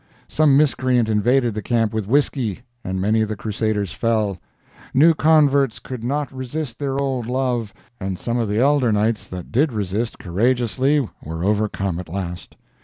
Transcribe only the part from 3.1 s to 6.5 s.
of the crusaders fell. New converts could not